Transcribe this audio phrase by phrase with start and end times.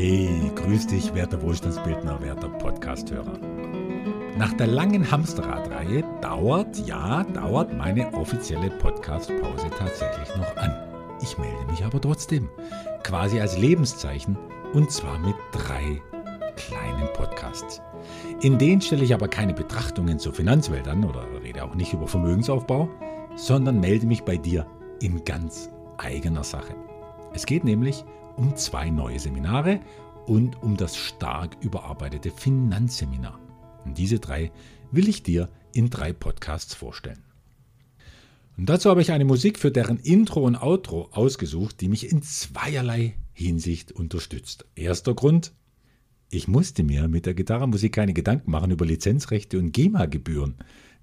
[0.00, 3.36] Hey, grüß dich, werter Wohlstandsbildner, werter Podcasthörer.
[4.36, 10.72] Nach der langen Hamsterradreihe dauert, ja, dauert meine offizielle Podcast-Pause tatsächlich noch an.
[11.20, 12.48] Ich melde mich aber trotzdem,
[13.02, 14.38] quasi als Lebenszeichen,
[14.72, 16.00] und zwar mit drei
[16.54, 17.82] kleinen Podcasts.
[18.40, 22.06] In denen stelle ich aber keine Betrachtungen zur Finanzwelt an oder rede auch nicht über
[22.06, 22.88] Vermögensaufbau,
[23.34, 24.64] sondern melde mich bei dir
[25.02, 26.76] in ganz eigener Sache.
[27.34, 28.04] Es geht nämlich
[28.38, 29.80] um zwei neue Seminare
[30.26, 33.38] und um das stark überarbeitete Finanzseminar.
[33.84, 34.52] Und diese drei
[34.90, 37.22] will ich dir in drei Podcasts vorstellen.
[38.56, 42.22] Und dazu habe ich eine Musik für deren Intro und Outro ausgesucht, die mich in
[42.22, 44.66] zweierlei Hinsicht unterstützt.
[44.74, 45.52] Erster Grund,
[46.30, 50.56] ich musste mir mit der Gitarrenmusik keine Gedanken machen über Lizenzrechte und GEMA-Gebühren.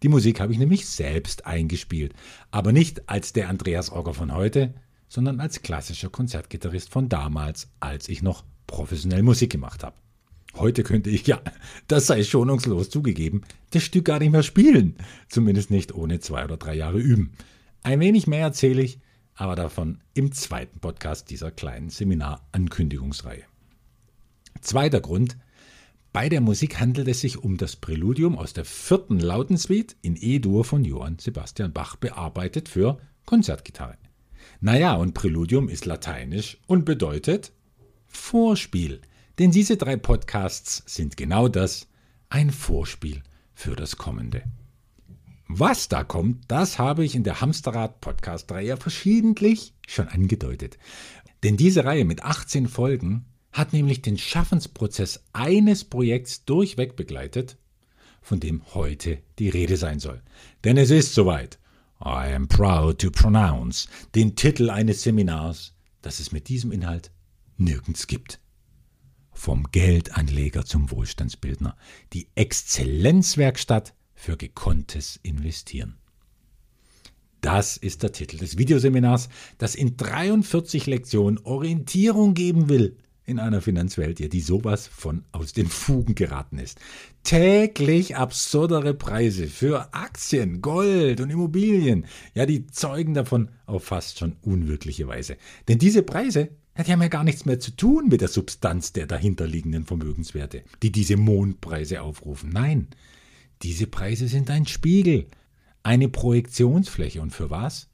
[0.03, 2.13] Die Musik habe ich nämlich selbst eingespielt,
[2.51, 4.75] aber nicht als der Andreas Ogger von heute,
[5.15, 9.95] sondern als klassischer Konzertgitarrist von damals, als ich noch professionell Musik gemacht habe.
[10.55, 11.39] Heute könnte ich, ja,
[11.87, 14.97] das sei schonungslos zugegeben, das Stück gar nicht mehr spielen.
[15.29, 17.31] Zumindest nicht ohne zwei oder drei Jahre üben.
[17.81, 18.99] Ein wenig mehr erzähle ich,
[19.35, 23.43] aber davon im zweiten Podcast dieser kleinen Seminar-Ankündigungsreihe.
[24.59, 25.37] Zweiter Grund.
[26.11, 30.65] Bei der Musik handelt es sich um das Präludium aus der vierten Lautensuite in E-Dur
[30.65, 33.97] von Johann Sebastian Bach bearbeitet für Konzertgitarre.
[34.65, 37.51] Naja, und Präludium ist lateinisch und bedeutet
[38.07, 38.99] Vorspiel.
[39.37, 41.85] Denn diese drei Podcasts sind genau das,
[42.29, 43.21] ein Vorspiel
[43.53, 44.41] für das Kommende.
[45.47, 50.79] Was da kommt, das habe ich in der Hamsterrad-Podcast-Reihe verschiedentlich schon angedeutet.
[51.43, 57.59] Denn diese Reihe mit 18 Folgen hat nämlich den Schaffensprozess eines Projekts durchweg begleitet,
[58.19, 60.23] von dem heute die Rede sein soll.
[60.63, 61.59] Denn es ist soweit.
[62.05, 65.73] I am proud to pronounce den Titel eines Seminars,
[66.03, 67.11] das es mit diesem Inhalt
[67.57, 68.39] nirgends gibt.
[69.31, 71.75] Vom Geldanleger zum Wohlstandsbildner.
[72.13, 75.97] Die Exzellenzwerkstatt für gekonntes Investieren.
[77.41, 83.61] Das ist der Titel des Videoseminars, das in 43 Lektionen Orientierung geben will in einer
[83.61, 86.79] Finanzwelt, ja, die sowas von aus den Fugen geraten ist.
[87.23, 94.35] Täglich absurdere Preise für Aktien, Gold und Immobilien, ja, die zeugen davon auf fast schon
[94.41, 95.37] unwirkliche Weise.
[95.67, 99.07] Denn diese Preise die haben ja gar nichts mehr zu tun mit der Substanz der
[99.07, 102.49] dahinterliegenden Vermögenswerte, die diese Mondpreise aufrufen.
[102.49, 102.89] Nein,
[103.61, 105.27] diese Preise sind ein Spiegel,
[105.83, 107.21] eine Projektionsfläche.
[107.21, 107.87] Und für was?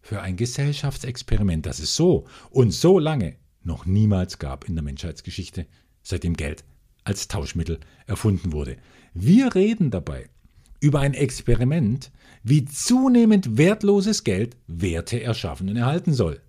[0.00, 5.66] Für ein Gesellschaftsexperiment, das es so und so lange noch niemals gab in der Menschheitsgeschichte,
[6.02, 6.64] seitdem Geld
[7.04, 8.76] als Tauschmittel erfunden wurde.
[9.14, 10.28] Wir reden dabei
[10.80, 12.10] über ein Experiment,
[12.42, 16.40] wie zunehmend wertloses Geld Werte erschaffen und erhalten soll.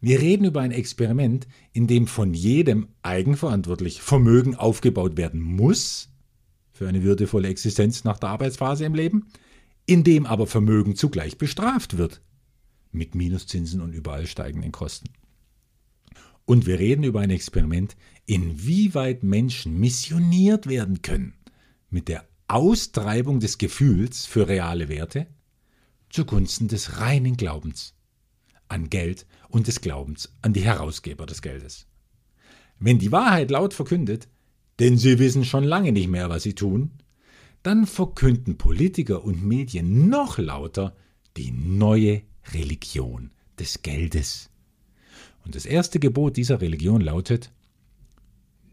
[0.00, 6.10] Wir reden über ein Experiment, in dem von jedem eigenverantwortlich Vermögen aufgebaut werden muss,
[6.72, 9.26] für eine würdevolle Existenz nach der Arbeitsphase im Leben,
[9.86, 12.20] in dem aber Vermögen zugleich bestraft wird,
[12.92, 15.08] mit Minuszinsen und überall steigenden Kosten.
[16.46, 21.34] Und wir reden über ein Experiment, inwieweit Menschen missioniert werden können
[21.90, 25.26] mit der Austreibung des Gefühls für reale Werte
[26.08, 27.94] zugunsten des reinen Glaubens
[28.68, 31.86] an Geld und des Glaubens an die Herausgeber des Geldes.
[32.78, 34.28] Wenn die Wahrheit laut verkündet,
[34.78, 36.90] denn sie wissen schon lange nicht mehr, was sie tun,
[37.62, 40.94] dann verkünden Politiker und Medien noch lauter
[41.36, 44.50] die neue Religion des Geldes.
[45.46, 47.52] Und das erste Gebot dieser Religion lautet,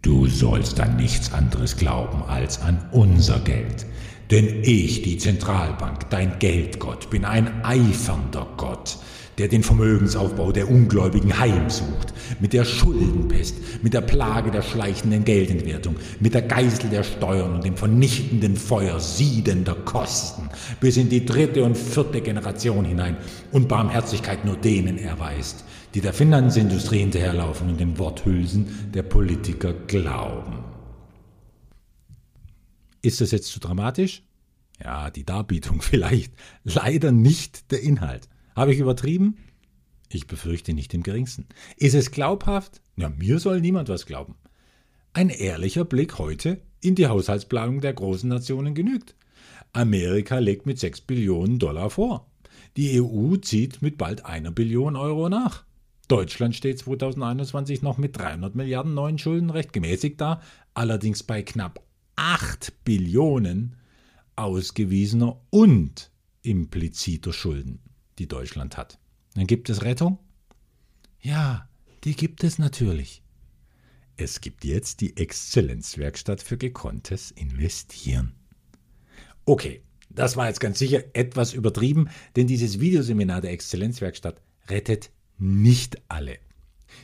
[0.02, 3.86] Du sollst an nichts anderes glauben als an unser Geld.
[4.32, 8.98] Denn ich, die Zentralbank, dein Geldgott, bin ein eifernder Gott,
[9.38, 15.96] der den Vermögensaufbau der Ungläubigen heimsucht, mit der Schuldenpest, mit der Plage der schleichenden Geldentwertung,
[16.20, 20.50] mit der Geißel der Steuern und dem vernichtenden Feuer siedender Kosten
[20.82, 23.18] bis in die dritte und vierte Generation hinein
[23.52, 25.64] und Barmherzigkeit nur denen erweist,
[25.94, 30.64] die der Finanzindustrie hinterherlaufen und den Worthülsen der Politiker glauben.
[33.02, 34.24] Ist das jetzt zu dramatisch?
[34.82, 36.34] Ja, die Darbietung vielleicht,
[36.64, 38.28] leider nicht der Inhalt.
[38.56, 39.38] Habe ich übertrieben?
[40.10, 41.48] Ich befürchte nicht im geringsten.
[41.78, 42.82] Ist es glaubhaft?
[42.96, 44.36] Ja, mir soll niemand was glauben.
[45.14, 49.16] Ein ehrlicher Blick heute in die Haushaltsplanung der großen Nationen genügt.
[49.74, 52.32] Amerika legt mit 6 Billionen Dollar vor.
[52.78, 55.66] Die EU zieht mit bald einer Billion Euro nach.
[56.14, 60.44] Deutschland steht 2021 noch mit 300 Milliarden neuen Schulden recht gemäßigt da,
[60.76, 61.84] allerdings bei knapp
[62.18, 63.78] 8 Billionen
[64.36, 66.12] ausgewiesener und
[66.44, 67.80] impliziter Schulden
[68.20, 69.00] die Deutschland hat.
[69.34, 70.20] Dann gibt es Rettung?
[71.20, 71.68] Ja,
[72.04, 73.24] die gibt es natürlich.
[74.16, 78.36] Es gibt jetzt die Exzellenzwerkstatt für gekonntes Investieren.
[79.46, 79.82] Okay,
[80.12, 86.38] das war jetzt ganz sicher etwas übertrieben, denn dieses Videoseminar der Exzellenzwerkstatt rettet nicht alle.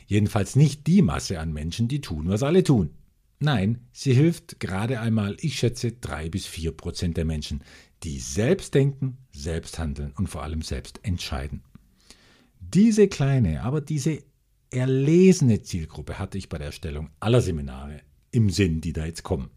[0.07, 2.91] Jedenfalls nicht die Masse an Menschen, die tun, was alle tun.
[3.39, 7.63] Nein, sie hilft gerade einmal, ich schätze, drei bis vier Prozent der Menschen,
[8.03, 11.63] die selbst denken, selbst handeln und vor allem selbst entscheiden.
[12.59, 14.23] Diese kleine, aber diese
[14.71, 18.01] erlesene Zielgruppe hatte ich bei der Erstellung aller Seminare
[18.31, 19.49] im Sinn, die da jetzt kommen.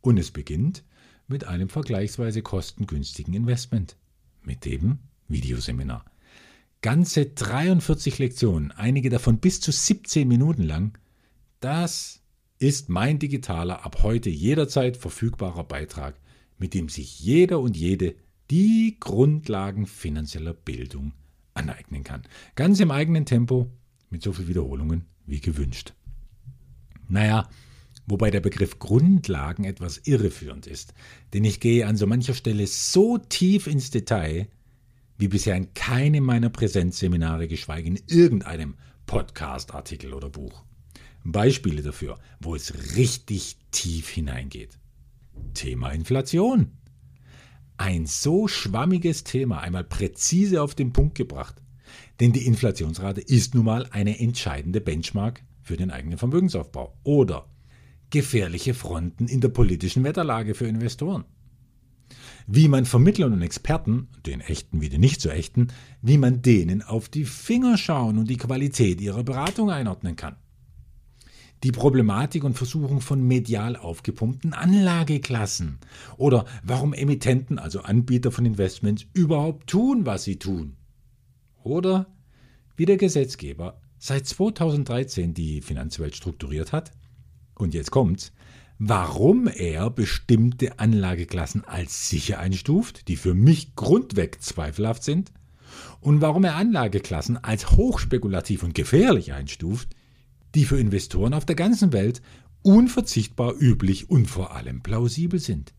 [0.00, 0.84] Und es beginnt
[1.28, 3.96] mit einem vergleichsweise kostengünstigen Investment,
[4.42, 6.04] mit dem Videoseminar.
[6.82, 10.96] Ganze 43 Lektionen, einige davon bis zu 17 Minuten lang,
[11.60, 12.22] das
[12.58, 16.18] ist mein digitaler, ab heute jederzeit verfügbarer Beitrag,
[16.56, 18.14] mit dem sich jeder und jede
[18.50, 21.12] die Grundlagen finanzieller Bildung
[21.52, 22.22] aneignen kann.
[22.54, 23.70] Ganz im eigenen Tempo,
[24.08, 25.92] mit so viel Wiederholungen wie gewünscht.
[27.08, 27.46] Naja,
[28.06, 30.94] wobei der Begriff Grundlagen etwas irreführend ist,
[31.34, 34.48] denn ich gehe an so mancher Stelle so tief ins Detail,
[35.20, 40.64] wie bisher in keinem meiner Präsenzseminare, geschweige in irgendeinem Podcast, Artikel oder Buch.
[41.24, 44.78] Beispiele dafür, wo es richtig tief hineingeht.
[45.52, 46.72] Thema Inflation.
[47.76, 51.60] Ein so schwammiges Thema einmal präzise auf den Punkt gebracht.
[52.18, 56.96] Denn die Inflationsrate ist nun mal eine entscheidende Benchmark für den eigenen Vermögensaufbau.
[57.02, 57.46] Oder
[58.08, 61.24] gefährliche Fronten in der politischen Wetterlage für Investoren.
[62.52, 65.68] Wie man Vermittlern und Experten, den echten wie den nicht so echten,
[66.02, 70.34] wie man denen auf die Finger schauen und die Qualität ihrer Beratung einordnen kann.
[71.62, 75.78] Die Problematik und Versuchung von medial aufgepumpten Anlageklassen.
[76.16, 80.74] Oder warum Emittenten, also Anbieter von Investments, überhaupt tun, was sie tun.
[81.62, 82.08] Oder
[82.74, 86.90] wie der Gesetzgeber seit 2013 die Finanzwelt strukturiert hat.
[87.54, 88.32] Und jetzt kommt's,
[88.80, 95.32] warum er bestimmte Anlageklassen als sicher einstuft, die für mich grundweg zweifelhaft sind,
[96.00, 99.90] und warum er Anlageklassen als hochspekulativ und gefährlich einstuft,
[100.54, 102.22] die für Investoren auf der ganzen Welt
[102.62, 105.74] unverzichtbar üblich und vor allem plausibel sind.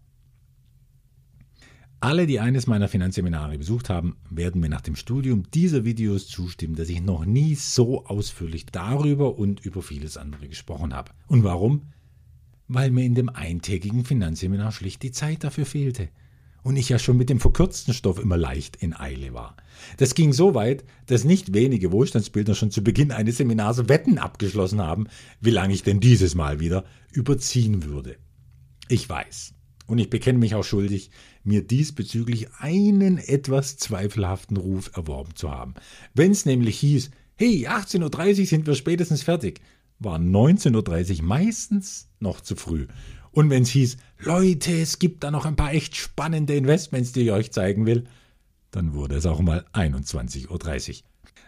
[2.00, 6.76] Alle, die eines meiner Finanzseminare besucht haben, werden mir nach dem Studium dieser Videos zustimmen,
[6.76, 11.12] dass ich noch nie so ausführlich darüber und über vieles andere gesprochen habe.
[11.28, 11.92] Und warum?
[12.74, 16.10] Weil mir in dem eintägigen Finanzseminar schlicht die Zeit dafür fehlte
[16.64, 19.58] und ich ja schon mit dem verkürzten Stoff immer leicht in Eile war.
[19.98, 24.82] Das ging so weit, dass nicht wenige Wohlstandsbildner schon zu Beginn eines Seminars Wetten abgeschlossen
[24.82, 25.08] haben,
[25.42, 28.18] wie lange ich denn dieses Mal wieder überziehen würde.
[28.88, 29.54] Ich weiß,
[29.88, 31.12] und ich bekenne mich auch schuldig,
[31.44, 35.74] mir diesbezüglich einen etwas zweifelhaften Ruf erworben zu haben.
[36.14, 39.62] Wenn es nämlich hieß, hey, 18.30 Uhr sind wir spätestens fertig,
[40.04, 42.88] war 19.30 Uhr meistens noch zu früh.
[43.32, 47.22] Und wenn es hieß, Leute, es gibt da noch ein paar echt spannende Investments, die
[47.22, 48.06] ich euch zeigen will,
[48.72, 50.96] dann wurde es auch mal 21.30 Uhr.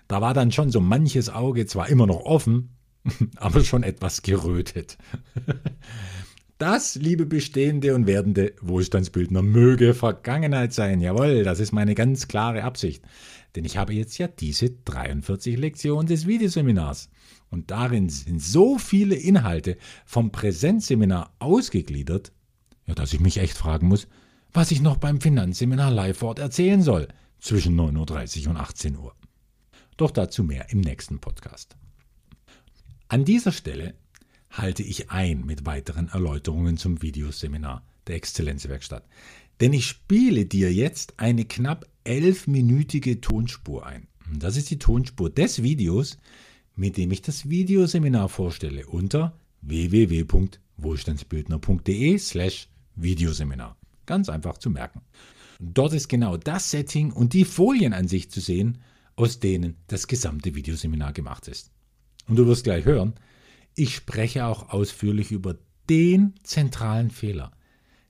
[0.08, 2.70] Da war dann schon so manches Auge zwar immer noch offen,
[3.36, 4.98] aber schon etwas gerötet.
[6.60, 11.02] Das, liebe bestehende und werdende Wohlstandsbildner, möge Vergangenheit sein.
[11.02, 13.04] Jawohl, das ist meine ganz klare Absicht.
[13.56, 17.10] Denn ich habe jetzt ja diese 43 Lektionen des Videoseminars.
[17.54, 22.32] Und darin sind so viele Inhalte vom Präsenzseminar ausgegliedert,
[22.88, 24.08] ja, dass ich mich echt fragen muss,
[24.52, 28.98] was ich noch beim Finanzseminar live vor Ort erzählen soll zwischen 9.30 Uhr und 18
[28.98, 29.16] Uhr.
[29.98, 31.78] Doch dazu mehr im nächsten Podcast.
[33.08, 33.94] An dieser Stelle
[34.50, 39.06] halte ich ein mit weiteren Erläuterungen zum Videoseminar der Exzellenzwerkstatt.
[39.62, 44.08] Denn ich spiele dir jetzt eine knapp elfminütige Tonspur ein.
[44.40, 46.18] Das ist die Tonspur des Videos,
[46.76, 53.78] mit dem ich das Videoseminar vorstelle unter www.wohlstandsbildner.de slash Videoseminar.
[54.06, 55.02] Ganz einfach zu merken.
[55.60, 58.80] Dort ist genau das Setting und die Folienansicht zu sehen,
[59.16, 61.72] aus denen das gesamte Videoseminar gemacht ist.
[62.28, 63.14] Und du wirst gleich hören,
[63.76, 65.58] ich spreche auch ausführlich über
[65.90, 67.52] den zentralen Fehler,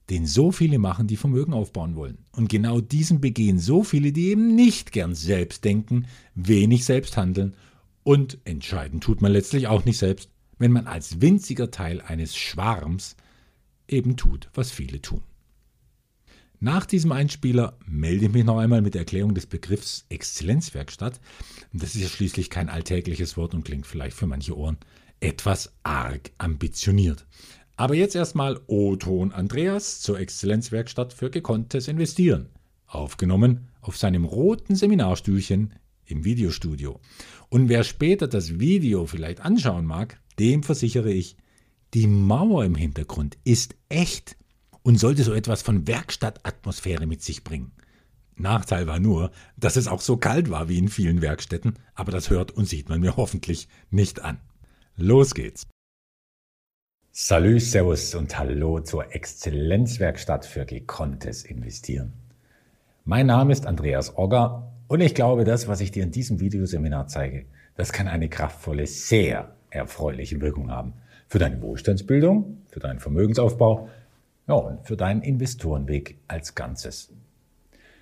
[0.10, 2.18] den so viele machen, die Vermögen aufbauen wollen.
[2.32, 7.56] Und genau diesen begehen so viele, die eben nicht gern selbst denken, wenig selbst handeln
[8.04, 13.16] und entscheiden tut man letztlich auch nicht selbst, wenn man als winziger Teil eines Schwarms
[13.88, 15.22] eben tut, was viele tun.
[16.60, 21.20] Nach diesem Einspieler melde ich mich noch einmal mit der Erklärung des Begriffs Exzellenzwerkstatt.
[21.74, 24.78] Das ist ja schließlich kein alltägliches Wort und klingt vielleicht für manche Ohren
[25.20, 27.26] etwas arg ambitioniert.
[27.76, 32.48] Aber jetzt erstmal O-Ton Andreas zur Exzellenzwerkstatt für gekonntes Investieren.
[32.88, 35.74] Aufgenommen auf seinem roten Seminarstühlchen
[36.14, 37.02] im Videostudio.
[37.50, 41.36] Und wer später das Video vielleicht anschauen mag, dem versichere ich,
[41.94, 44.36] Die Mauer im Hintergrund ist echt
[44.82, 47.72] und sollte so etwas von Werkstattatmosphäre mit sich bringen.
[48.36, 52.32] Nachteil war nur, dass es auch so kalt war wie in vielen Werkstätten, aber das
[52.32, 54.40] hört und sieht man mir hoffentlich nicht an.
[54.96, 55.68] Los geht's!
[57.12, 62.14] Salü, Servus und Hallo zur Exzellenzwerkstatt für gekonntes Investieren.
[63.06, 67.08] Mein Name ist Andreas Ogger und ich glaube, das, was ich dir in diesem Videoseminar
[67.08, 67.46] zeige,
[67.76, 70.94] das kann eine kraftvolle, sehr erfreuliche Wirkung haben.
[71.28, 73.90] Für deine Wohlstandsbildung, für deinen Vermögensaufbau
[74.48, 77.12] ja, und für deinen Investorenweg als Ganzes.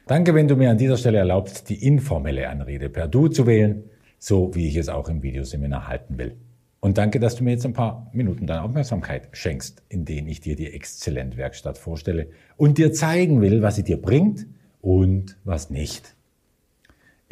[0.05, 3.85] Danke, wenn du mir an dieser Stelle erlaubst, die informelle Anrede per Du zu wählen,
[4.19, 6.35] so wie ich es auch im Videoseminar halten will.
[6.81, 10.41] Und danke, dass du mir jetzt ein paar Minuten deine Aufmerksamkeit schenkst, in denen ich
[10.41, 14.45] dir die Exzellent-Werkstatt vorstelle und dir zeigen will, was sie dir bringt
[14.81, 16.17] und was nicht.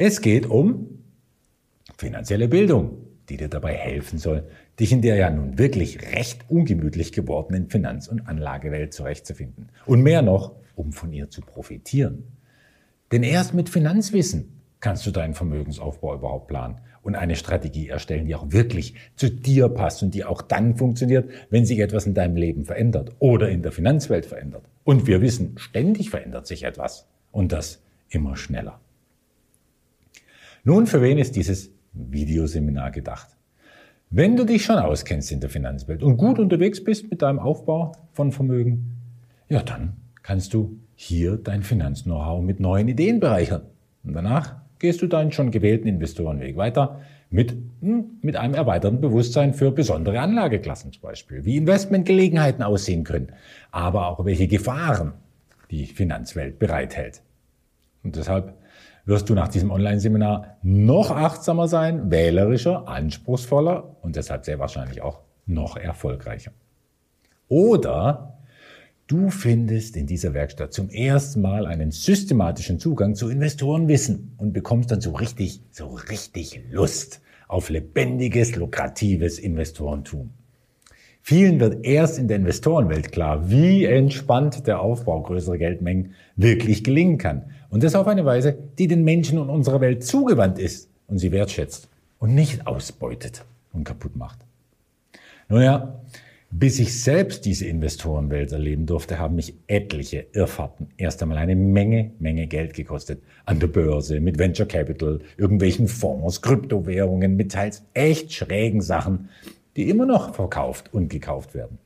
[0.02, 0.86] Es geht um
[1.98, 2.96] finanzielle Bildung,
[3.28, 8.08] die dir dabei helfen soll, dich in der ja nun wirklich recht ungemütlich gewordenen Finanz-
[8.08, 9.68] und Anlagewelt zurechtzufinden.
[9.84, 12.24] Und mehr noch, um von ihr zu profitieren.
[13.12, 18.34] Denn erst mit Finanzwissen kannst du deinen Vermögensaufbau überhaupt planen und eine Strategie erstellen, die
[18.34, 22.36] auch wirklich zu dir passt und die auch dann funktioniert, wenn sich etwas in deinem
[22.36, 24.64] Leben verändert oder in der Finanzwelt verändert.
[24.82, 28.80] Und wir wissen, ständig verändert sich etwas und das immer schneller.
[30.64, 33.28] Nun, für wen ist dieses Videoseminar gedacht?
[34.10, 37.92] Wenn du dich schon auskennst in der Finanzwelt und gut unterwegs bist mit deinem Aufbau
[38.12, 38.96] von Vermögen,
[39.48, 43.62] ja, dann kannst du hier dein Finanz-Know-how mit neuen Ideen bereichern.
[44.04, 47.00] Und danach gehst du deinen schon gewählten Investorenweg weiter
[47.30, 53.32] mit, hm, mit einem erweiterten Bewusstsein für besondere Anlageklassen zum Beispiel, wie Investmentgelegenheiten aussehen können,
[53.70, 55.12] aber auch welche Gefahren
[55.70, 57.22] die Finanzwelt bereithält.
[58.02, 58.54] Und deshalb
[59.10, 65.20] wirst du nach diesem Online-Seminar noch achtsamer sein, wählerischer, anspruchsvoller und deshalb sehr wahrscheinlich auch
[65.46, 66.52] noch erfolgreicher.
[67.48, 68.38] Oder
[69.10, 74.92] Du findest in dieser Werkstatt zum ersten Mal einen systematischen Zugang zu Investorenwissen und bekommst
[74.92, 80.30] dann so richtig, so richtig Lust auf lebendiges, lukratives Investorentum.
[81.22, 87.18] Vielen wird erst in der Investorenwelt klar, wie entspannt der Aufbau größerer Geldmengen wirklich gelingen
[87.18, 87.44] kann.
[87.68, 91.30] Und das auf eine Weise, die den Menschen und unserer Welt zugewandt ist und sie
[91.30, 94.38] wertschätzt und nicht ausbeutet und kaputt macht.
[95.48, 96.00] Nun ja,
[96.52, 102.10] bis ich selbst diese Investorenwelt erleben durfte, haben mich etliche Irrfahrten erst einmal eine Menge,
[102.18, 103.22] Menge Geld gekostet.
[103.44, 109.28] An der Börse, mit Venture Capital, irgendwelchen Fonds, Kryptowährungen, mit teils echt schrägen Sachen,
[109.80, 111.78] die immer noch verkauft und gekauft werden.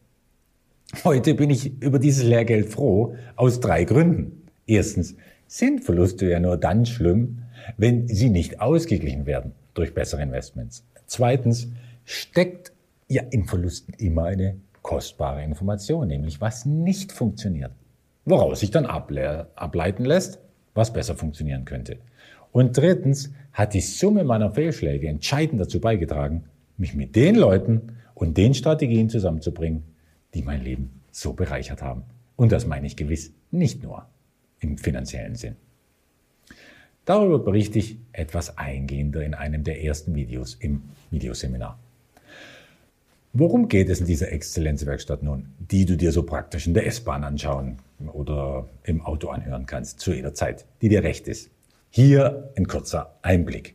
[1.05, 4.49] Heute bin ich über dieses Lehrgeld froh, aus drei Gründen.
[4.67, 5.15] Erstens
[5.47, 7.45] sind Verluste ja nur dann schlimm,
[7.77, 10.85] wenn sie nicht ausgeglichen werden durch bessere Investments.
[11.07, 11.69] Zweitens
[12.05, 12.73] steckt
[13.07, 17.71] ja in Verlusten immer eine kostbare Information, nämlich was nicht funktioniert.
[18.25, 20.41] Woraus sich dann ableiten lässt,
[20.75, 21.99] was besser funktionieren könnte.
[22.51, 26.45] Und drittens hat die Summe meiner Fehlschläge entscheidend dazu beigetragen,
[26.77, 29.85] mich mit den Leuten und den Strategien zusammenzubringen,
[30.35, 32.03] die mein Leben so bereichert haben.
[32.37, 34.07] Und das meine ich gewiss nicht nur
[34.61, 35.57] im finanziellen Sinn.
[37.05, 41.79] Darüber berichte ich etwas eingehender in einem der ersten Videos im Videoseminar.
[43.33, 47.25] Worum geht es in dieser Exzellenzwerkstatt nun, die du dir so praktisch in der S-Bahn
[47.25, 47.79] anschauen
[48.13, 51.51] oder im Auto anhören kannst, zu jeder Zeit, die dir recht ist?
[51.91, 53.75] Hier ein kurzer Einblick.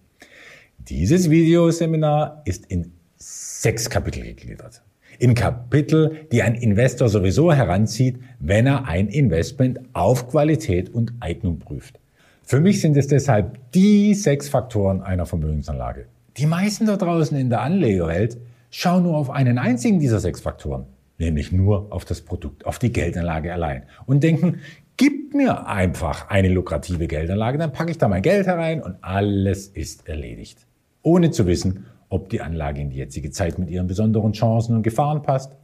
[0.88, 4.82] Dieses Videoseminar ist in sechs Kapitel gegliedert.
[5.20, 11.60] In Kapitel, die ein Investor sowieso heranzieht, wenn er ein Investment auf Qualität und Eignung
[11.60, 12.00] prüft.
[12.44, 16.06] Für mich sind es deshalb die sechs Faktoren einer Vermögensanlage.
[16.38, 18.38] Die meisten da draußen in der Anlegerwelt
[18.72, 20.86] Schau nur auf einen einzigen dieser sechs Faktoren,
[21.18, 24.60] nämlich nur auf das Produkt, auf die Geldanlage allein und denken,
[24.96, 29.68] gib mir einfach eine lukrative Geldanlage, dann packe ich da mein Geld herein und alles
[29.68, 30.68] ist erledigt.
[31.02, 34.84] Ohne zu wissen, ob die Anlage in die jetzige Zeit mit ihren besonderen Chancen und
[34.84, 35.56] Gefahren passt,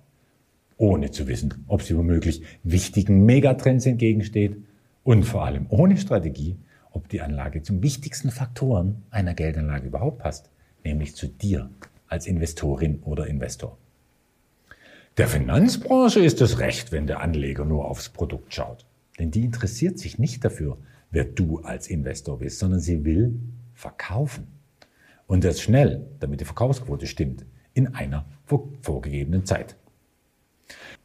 [0.78, 4.58] ohne zu wissen, ob sie womöglich wichtigen Megatrends entgegensteht
[5.04, 6.58] und vor allem ohne Strategie,
[6.92, 10.50] ob die Anlage zum wichtigsten Faktoren einer Geldanlage überhaupt passt,
[10.84, 11.70] nämlich zu dir
[12.08, 13.78] als Investorin oder Investor.
[15.18, 18.86] Der Finanzbranche ist es recht, wenn der Anleger nur aufs Produkt schaut.
[19.18, 20.78] Denn die interessiert sich nicht dafür,
[21.10, 23.40] wer du als Investor bist, sondern sie will
[23.74, 24.48] verkaufen.
[25.28, 28.26] Und das schnell, damit die Verkaufsquote stimmt, in einer
[28.82, 29.76] vorgegebenen Zeit.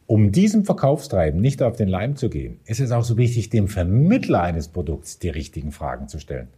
[0.06, 3.68] Um diesem Verkaufstreiben nicht auf den Leim zu gehen, ist es auch so wichtig, dem
[3.68, 6.48] Vermittler eines Produkts die richtigen Fragen zu stellen.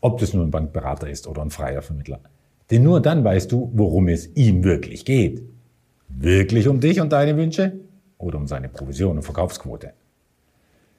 [0.00, 2.20] Ob das nur ein Bankberater ist oder ein freier Vermittler.
[2.70, 5.42] Denn nur dann weißt du, worum es ihm wirklich geht.
[6.08, 7.72] wirklich um dich und deine Wünsche
[8.18, 9.92] oder um seine Provision und Verkaufsquote?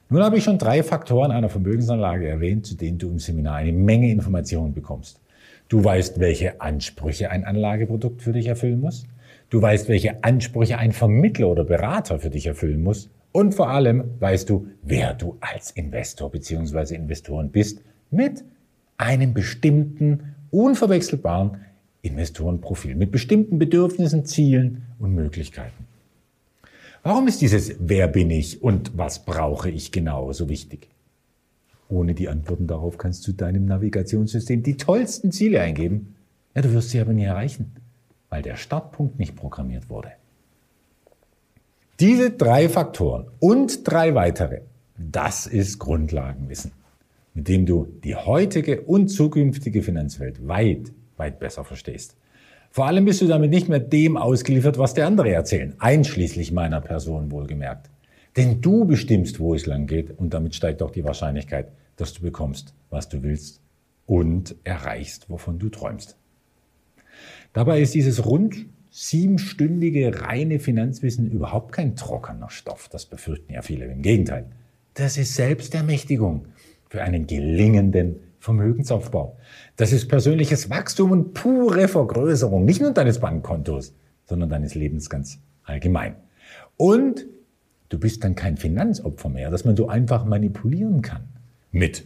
[0.08, 3.72] Nun habe ich schon drei Faktoren einer Vermögensanlage erwähnt, zu denen du im Seminar eine
[3.72, 5.20] Menge Informationen bekommst.
[5.68, 9.06] Du weißt, welche Ansprüche ein Anlageprodukt für dich erfüllen muss.
[9.50, 13.10] Du weißt, welche Ansprüche ein Vermittler oder Berater für dich erfüllen muss.
[13.32, 16.94] Und vor allem weißt du, wer du als Investor bzw.
[16.94, 17.80] Investoren bist
[18.10, 18.44] mit
[18.96, 21.62] einem bestimmten, unverwechselbaren
[22.02, 25.86] Investorenprofil, mit bestimmten Bedürfnissen, Zielen und Möglichkeiten.
[27.02, 30.88] Warum ist dieses Wer bin ich und was brauche ich genau so wichtig?
[31.88, 36.14] Ohne die Antworten darauf kannst du deinem Navigationssystem die tollsten Ziele eingeben.
[36.54, 37.72] Ja, du wirst sie aber nie erreichen,
[38.30, 40.12] weil der Startpunkt nicht programmiert wurde.
[42.00, 44.62] Diese drei Faktoren und drei weitere,
[44.96, 46.72] das ist Grundlagenwissen,
[47.34, 52.16] mit dem du die heutige und zukünftige Finanzwelt weit, weit besser verstehst.
[52.70, 56.80] Vor allem bist du damit nicht mehr dem ausgeliefert, was der andere erzählen, einschließlich meiner
[56.80, 57.88] Person wohlgemerkt.
[58.36, 62.22] Denn du bestimmst, wo es lang geht und damit steigt auch die Wahrscheinlichkeit, dass du
[62.22, 63.60] bekommst, was du willst
[64.06, 66.16] und erreichst, wovon du träumst.
[67.52, 72.88] Dabei ist dieses rund siebenstündige reine Finanzwissen überhaupt kein trockener Stoff.
[72.88, 73.86] Das befürchten ja viele.
[73.86, 74.46] Im Gegenteil.
[74.94, 76.46] Das ist Selbstermächtigung
[76.88, 79.36] für einen gelingenden Vermögensaufbau.
[79.76, 83.94] Das ist persönliches Wachstum und pure Vergrößerung, nicht nur deines Bankkontos,
[84.26, 86.16] sondern deines Lebens ganz allgemein.
[86.76, 87.26] Und
[87.88, 91.24] du bist dann kein Finanzopfer mehr, das man so einfach manipulieren kann.
[91.70, 92.04] Mit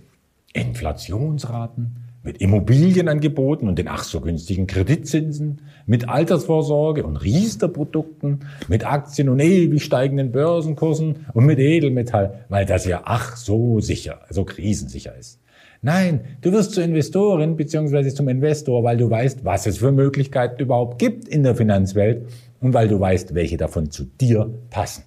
[0.52, 9.28] Inflationsraten, mit Immobilienangeboten und den ach so günstigen Kreditzinsen, mit Altersvorsorge und Riester-Produkten, mit Aktien
[9.28, 15.16] und ewig steigenden Börsenkursen und mit Edelmetall, weil das ja ach so sicher, so krisensicher
[15.16, 15.40] ist.
[15.80, 18.08] Nein, du wirst zur Investorin bzw.
[18.08, 22.26] zum Investor, weil du weißt, was es für Möglichkeiten überhaupt gibt in der Finanzwelt
[22.60, 25.04] und weil du weißt, welche davon zu dir passen.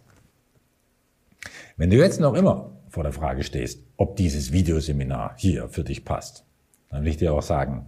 [1.78, 6.04] Wenn du jetzt noch immer vor der Frage stehst, ob dieses Videoseminar hier für dich
[6.06, 6.46] passt,
[6.90, 7.86] dann will ich dir auch sagen,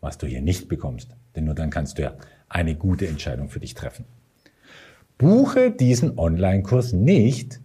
[0.00, 1.16] was du hier nicht bekommst.
[1.34, 2.14] Denn nur dann kannst du ja
[2.48, 4.04] eine gute Entscheidung für dich treffen.
[5.16, 7.60] Buche diesen Online-Kurs nicht,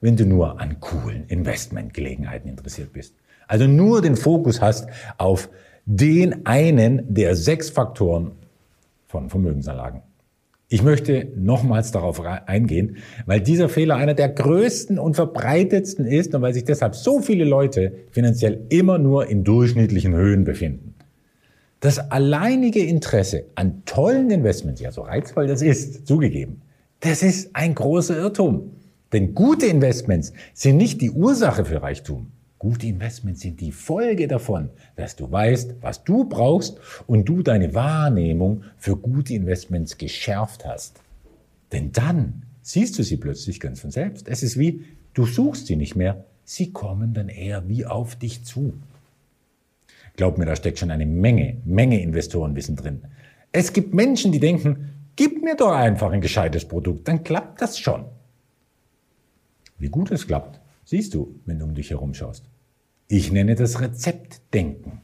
[0.00, 3.14] wenn du nur an coolen Investmentgelegenheiten interessiert bist.
[3.48, 5.48] Also nur den Fokus hast auf
[5.86, 8.32] den einen der sechs Faktoren
[9.06, 10.02] von Vermögensanlagen.
[10.68, 16.42] Ich möchte nochmals darauf eingehen, weil dieser Fehler einer der größten und verbreitetsten ist und
[16.42, 20.94] weil sich deshalb so viele Leute finanziell immer nur in durchschnittlichen Höhen befinden.
[21.78, 26.62] Das alleinige Interesse an tollen Investments, ja so reizvoll das ist, zugegeben,
[26.98, 28.72] das ist ein großer Irrtum.
[29.12, 32.32] Denn gute Investments sind nicht die Ursache für Reichtum.
[32.58, 37.74] Gute Investments sind die Folge davon, dass du weißt, was du brauchst und du deine
[37.74, 41.00] Wahrnehmung für gute Investments geschärft hast.
[41.72, 44.26] Denn dann siehst du sie plötzlich ganz von selbst.
[44.28, 48.44] Es ist wie, du suchst sie nicht mehr, sie kommen dann eher wie auf dich
[48.44, 48.72] zu.
[50.16, 53.02] Glaub mir, da steckt schon eine Menge, Menge Investorenwissen drin.
[53.52, 57.78] Es gibt Menschen, die denken, gib mir doch einfach ein gescheites Produkt, dann klappt das
[57.78, 58.06] schon.
[59.78, 62.48] Wie gut es klappt, siehst du, wenn du um dich herum schaust.
[63.08, 65.02] Ich nenne das Rezeptdenken.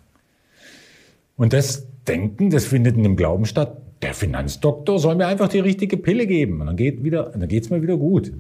[1.37, 5.61] Und das Denken, das findet in dem Glauben statt, der Finanzdoktor soll mir einfach die
[5.61, 8.33] richtige Pille geben und dann geht wieder, dann mir wieder gut.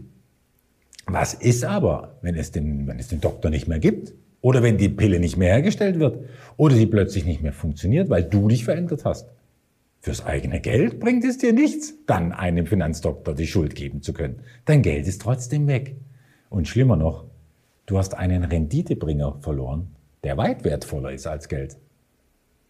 [1.06, 4.14] Was ist aber, wenn es den, wenn es den Doktor nicht mehr gibt?
[4.40, 6.24] Oder wenn die Pille nicht mehr hergestellt wird?
[6.56, 9.28] Oder sie plötzlich nicht mehr funktioniert, weil du dich verändert hast?
[10.00, 14.40] Fürs eigene Geld bringt es dir nichts, dann einem Finanzdoktor die Schuld geben zu können.
[14.64, 15.94] Dein Geld ist trotzdem weg.
[16.50, 17.26] Und schlimmer noch,
[17.92, 19.88] du hast einen Renditebringer verloren,
[20.24, 21.76] der weit wertvoller ist als Geld,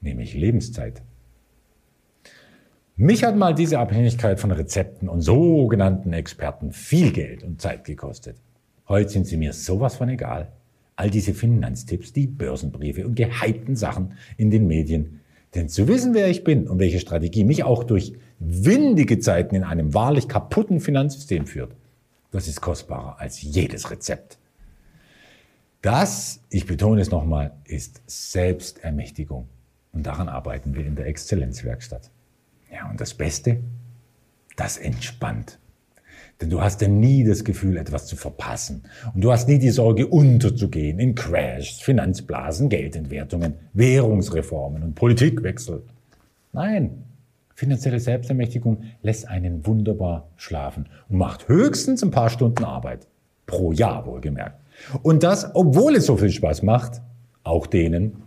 [0.01, 1.01] nämlich Lebenszeit.
[2.97, 8.37] Mich hat mal diese Abhängigkeit von Rezepten und sogenannten Experten viel Geld und Zeit gekostet.
[8.89, 10.51] Heute sind sie mir sowas von egal.
[10.97, 15.21] All diese Finanztipps, die Börsenbriefe und gehypten Sachen in den Medien.
[15.55, 19.63] Denn zu wissen, wer ich bin und welche Strategie mich auch durch windige Zeiten in
[19.63, 21.77] einem wahrlich kaputten Finanzsystem führt,
[22.33, 24.39] das ist kostbarer als jedes Rezept.
[25.83, 29.49] Das, ich betone es nochmal, ist Selbstermächtigung.
[29.93, 32.11] Und daran arbeiten wir in der Exzellenzwerkstatt.
[32.73, 33.59] Ja, und das Beste,
[34.57, 35.59] das entspannt.
[36.41, 38.85] Denn du hast ja nie das Gefühl, etwas zu verpassen.
[39.13, 45.83] Und du hast nie die Sorge, unterzugehen in Crashs, Finanzblasen, Geldentwertungen, Währungsreformen und Politikwechsel.
[46.53, 47.05] Nein,
[47.55, 53.07] Finanzielle Selbstermächtigung lässt einen wunderbar schlafen und macht höchstens ein paar Stunden Arbeit.
[53.47, 54.62] Pro Jahr wohlgemerkt.
[55.03, 57.01] Und das, obwohl es so viel Spaß macht,
[57.45, 58.23] auch denen,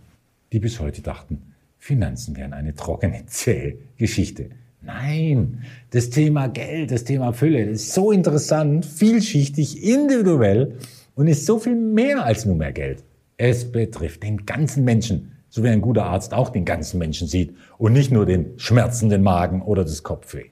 [0.52, 4.50] die bis heute dachten, Finanzen wären eine trockene, zähe Geschichte.
[4.82, 10.78] Nein, das Thema Geld, das Thema Fülle, ist so interessant, vielschichtig, individuell
[11.16, 13.02] und ist so viel mehr als nur mehr Geld.
[13.36, 17.54] Es betrifft den ganzen Menschen, so wie ein guter Arzt auch den ganzen Menschen sieht
[17.78, 20.46] und nicht nur den schmerzenden Magen oder das Kopfweh.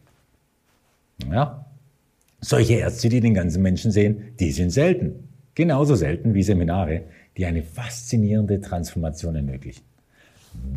[1.31, 1.67] Ja?
[2.41, 5.29] Solche Ärzte, die den ganzen Menschen sehen, die sind selten.
[5.55, 7.03] Genauso selten wie Seminare,
[7.37, 9.85] die eine faszinierende Transformation ermöglichen.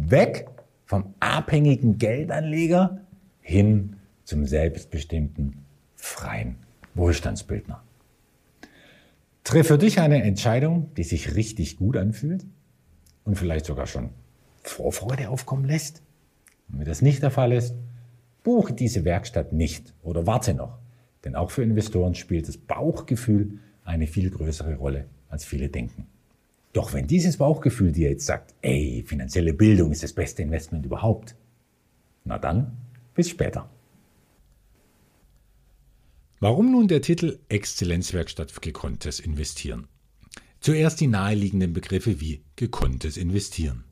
[0.08, 0.48] Weg
[0.86, 3.02] vom abhängigen Geldanleger
[3.42, 6.58] hin zum selbstbestimmten, freien
[6.94, 7.84] Wohlstandsbildner.
[9.44, 12.46] Triff für dich eine Entscheidung, die sich richtig gut anfühlt
[13.24, 14.10] und vielleicht sogar schon
[14.64, 16.02] Vorfreude aufkommen lässt.
[16.70, 17.74] Und wenn das nicht der Fall ist,
[18.44, 20.80] buche diese Werkstatt nicht oder warte noch.
[21.24, 26.08] Denn auch für Investoren spielt das Bauchgefühl eine viel größere Rolle, als viele denken.
[26.74, 31.36] Doch wenn dieses Bauchgefühl dir jetzt sagt, ey, finanzielle Bildung ist das beste Investment überhaupt,
[32.24, 32.78] na dann
[33.16, 33.70] bis später.
[36.40, 39.88] Warum nun der Titel Exzellenzwerkstatt für gekonntes Investieren?
[40.60, 43.86] Zuerst die naheliegenden Begriffe wie gekonntes Investieren.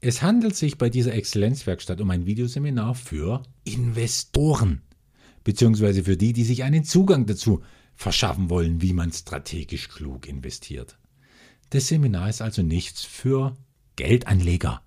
[0.00, 4.82] Es handelt sich bei dieser Exzellenzwerkstatt um ein Videoseminar für Investoren,
[5.42, 7.62] beziehungsweise für die, die sich einen Zugang dazu
[7.98, 10.96] verschaffen wollen, wie man strategisch klug investiert.
[11.70, 13.56] Das Seminar ist also nichts für
[13.96, 14.80] Geldanleger.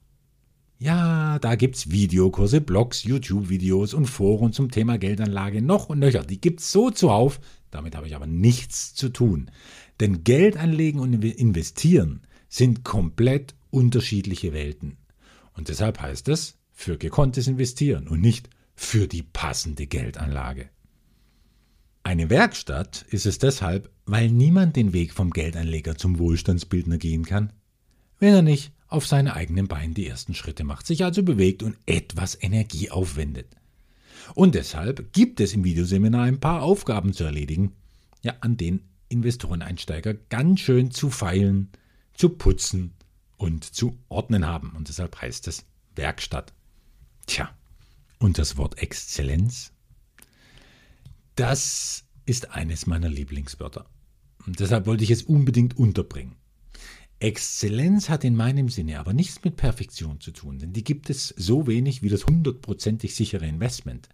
[0.79, 6.23] Ja, da gibt's Videokurse, Blogs, YouTube-Videos und Foren zum Thema Geldanlage noch und nöcher.
[6.23, 9.51] Die gibt's so zuhauf, damit habe ich aber nichts zu tun.
[9.99, 14.97] Denn Geld anlegen und investieren sind komplett unterschiedliche Welten.
[15.53, 20.69] Und deshalb heißt es für gekonntes Investieren und nicht für die passende Geldanlage.
[22.03, 27.53] Eine Werkstatt ist es deshalb, weil niemand den Weg vom Geldanleger zum Wohlstandsbildner gehen kann,
[28.19, 31.77] wenn er nicht auf seine eigenen Beine die ersten Schritte macht, sich also bewegt und
[31.85, 33.47] etwas Energie aufwendet.
[34.35, 37.73] Und deshalb gibt es im Videoseminar ein paar Aufgaben zu erledigen,
[38.21, 41.69] ja, an denen Investoreneinsteiger ganz schön zu feilen,
[42.13, 42.93] zu putzen
[43.37, 44.71] und zu ordnen haben.
[44.75, 46.53] Und deshalb heißt es Werkstatt.
[47.25, 47.49] Tja,
[48.19, 49.71] und das Wort Exzellenz?
[51.41, 53.87] Das ist eines meiner Lieblingswörter.
[54.45, 56.35] Und deshalb wollte ich es unbedingt unterbringen.
[57.19, 61.29] Exzellenz hat in meinem Sinne aber nichts mit Perfektion zu tun, denn die gibt es
[61.29, 64.07] so wenig wie das hundertprozentig sichere Investment.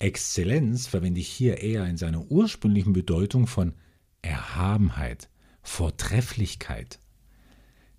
[0.00, 3.74] Exzellenz verwende ich hier eher in seiner ursprünglichen Bedeutung von
[4.20, 5.28] Erhabenheit,
[5.62, 6.98] Vortrefflichkeit.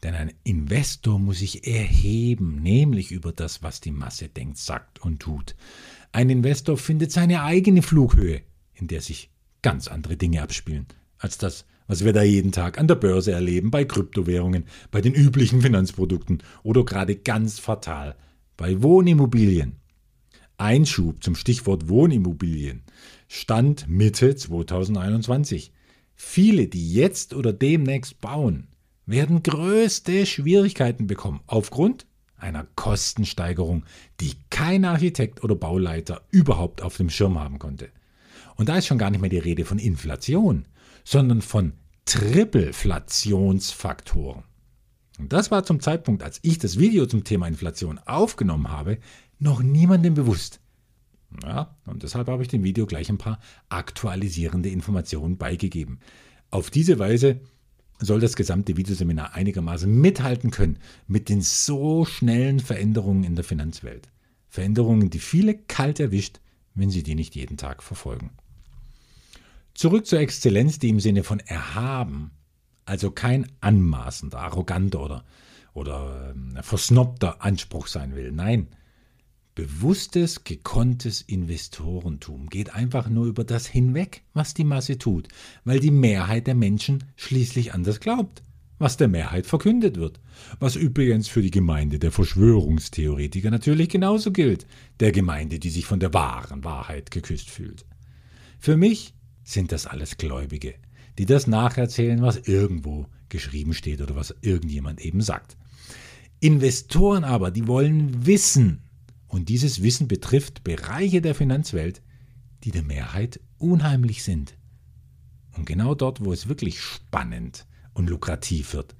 [0.04, 5.20] Denn ein Investor muss sich erheben, nämlich über das, was die Masse denkt, sagt und
[5.22, 5.56] tut.
[6.12, 8.42] Ein Investor findet seine eigene Flughöhe,
[8.74, 9.30] in der sich
[9.62, 13.72] ganz andere Dinge abspielen, als das, was wir da jeden Tag an der Börse erleben,
[13.72, 18.16] bei Kryptowährungen, bei den üblichen Finanzprodukten oder gerade ganz fatal
[18.58, 19.78] bei Wohnimmobilien.
[20.58, 22.84] Einschub zum Stichwort Wohnimmobilien
[23.28, 25.72] stand Mitte 2021.
[26.14, 28.68] Viele, die jetzt oder demnächst bauen,
[29.06, 32.06] werden größte Schwierigkeiten bekommen aufgrund
[32.42, 33.84] einer Kostensteigerung,
[34.20, 37.90] die kein Architekt oder Bauleiter überhaupt auf dem Schirm haben konnte.
[38.56, 40.66] Und da ist schon gar nicht mehr die Rede von Inflation,
[41.04, 41.74] sondern von
[42.06, 44.44] Tripleflationsfaktoren.
[45.20, 48.98] Und das war zum Zeitpunkt, als ich das Video zum Thema Inflation aufgenommen habe,
[49.40, 50.60] noch niemandem bewusst.
[51.44, 56.00] Ja, und deshalb habe ich dem Video gleich ein paar aktualisierende Informationen beigegeben.
[56.50, 57.40] Auf diese Weise
[58.02, 64.10] soll das gesamte Videoseminar einigermaßen mithalten können mit den so schnellen Veränderungen in der Finanzwelt.
[64.50, 66.40] Veränderungen, die viele kalt erwischt,
[66.74, 68.32] wenn sie die nicht jeden Tag verfolgen.
[69.74, 72.32] Zurück zur Exzellenz, die im Sinne von erhaben,
[72.86, 75.26] also kein anmaßender, arroganter oder,
[75.74, 78.32] oder äh, versnobter Anspruch sein will.
[78.32, 78.68] Nein,
[79.56, 85.28] bewusstes, gekonntes Investorentum geht einfach nur über das hinweg, was die Masse tut,
[85.66, 88.44] weil die Mehrheit der Menschen schließlich anders glaubt,
[88.80, 90.20] was der Mehrheit verkündet wird,
[90.60, 94.66] was übrigens für die Gemeinde der Verschwörungstheoretiker natürlich genauso gilt,
[95.00, 97.86] der Gemeinde, die sich von der wahren Wahrheit geküsst fühlt.
[98.58, 100.76] Für mich sind das alles Gläubige,
[101.18, 105.58] die das nacherzählen, was irgendwo geschrieben steht oder was irgendjemand eben sagt.
[106.40, 108.82] Investoren aber, die wollen wissen,
[109.32, 112.02] und dieses Wissen betrifft Bereiche der Finanzwelt,
[112.66, 114.58] die der Mehrheit unheimlich sind.
[115.56, 118.94] Und genau dort, wo es wirklich spannend und lukrativ wird,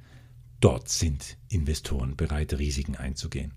[0.62, 3.54] dort sind Investoren bereit, Risiken einzugehen.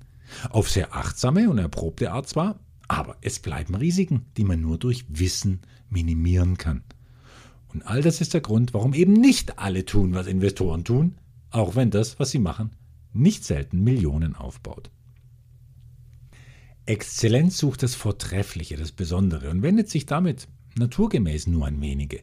[0.50, 2.58] Auf sehr achtsame und erprobte Art zwar,
[2.88, 5.60] aber es bleiben Risiken, die man nur durch Wissen
[5.90, 6.82] minimieren kann.
[7.68, 11.18] Und all das ist der Grund, warum eben nicht alle tun, was Investoren tun,
[11.50, 12.70] auch wenn das, was sie machen,
[13.12, 14.90] nicht selten Millionen aufbaut.
[16.86, 22.20] Exzellenz sucht das Vortreffliche, das Besondere und wendet sich damit naturgemäß nur an wenige.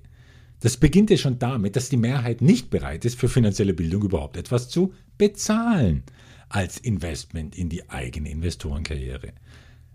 [0.60, 4.38] Das beginnt ja schon damit, dass die Mehrheit nicht bereit ist, für finanzielle Bildung überhaupt
[4.38, 6.04] etwas zu bezahlen
[6.50, 9.34] als Investment in die eigene Investorenkarriere.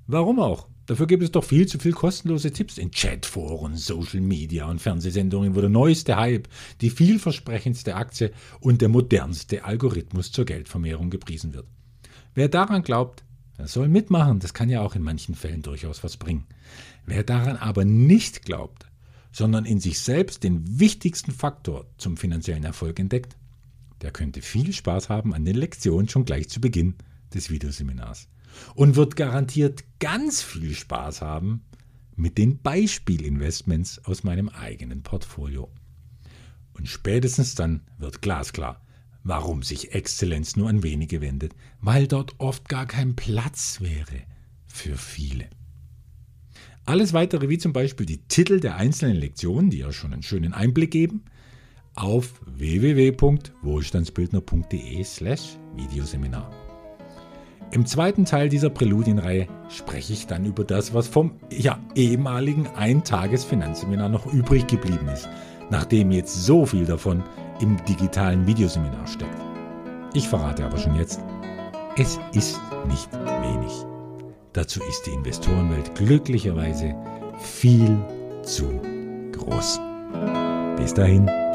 [0.09, 0.67] Warum auch?
[0.87, 5.55] Dafür gibt es doch viel zu viel kostenlose Tipps in Chatforen, Social Media und Fernsehsendungen,
[5.55, 6.49] wo der neueste Hype,
[6.81, 11.67] die vielversprechendste Aktie und der modernste Algorithmus zur Geldvermehrung gepriesen wird.
[12.35, 13.25] Wer daran glaubt,
[13.59, 16.47] er soll mitmachen, das kann ja auch in manchen Fällen durchaus was bringen.
[17.07, 18.87] Wer daran aber nicht glaubt,
[19.33, 23.37] sondern in sich selbst den wichtigsten Faktor zum finanziellen Erfolg entdeckt,
[24.03, 26.95] der könnte viel Spaß haben an den Lektionen schon gleich zu Beginn
[27.33, 28.29] des Videoseminars
[28.75, 31.65] und wird garantiert ganz viel Spaß haben
[32.15, 35.71] mit den Beispielinvestments aus meinem eigenen Portfolio.
[36.73, 38.81] Und spätestens dann wird glasklar,
[39.27, 44.23] warum sich Exzellenz nur an wenige wendet, weil dort oft gar kein Platz wäre
[44.67, 45.47] für viele.
[46.85, 50.53] Alles weitere, wie zum Beispiel die Titel der einzelnen Lektionen, die ja schon einen schönen
[50.53, 51.25] Einblick geben,
[51.97, 56.53] auf www.wohlstandsbildner.de slash Videoseminar.
[57.73, 64.09] Im zweiten Teil dieser Präludienreihe spreche ich dann über das, was vom ja, ehemaligen Eintages-Finanzseminar
[64.09, 65.29] noch übrig geblieben ist,
[65.69, 67.25] nachdem jetzt so viel davon
[67.61, 69.41] im digitalen Videoseminar steckt.
[70.15, 71.21] Ich verrate aber schon jetzt,
[71.97, 73.73] es ist nicht wenig.
[74.53, 76.95] Dazu ist die Investorenwelt glücklicherweise
[77.39, 77.99] viel
[78.43, 78.81] zu
[79.33, 79.81] groß.
[80.77, 81.46] Bis dahin.